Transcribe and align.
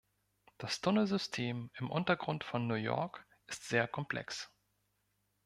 Das 0.57 0.81
Tunnelsystem 0.81 1.69
im 1.77 1.91
Untergrund 1.91 2.43
von 2.43 2.65
New 2.65 2.73
York 2.73 3.23
ist 3.45 3.69
sehr 3.69 3.87
komplex. 3.87 4.49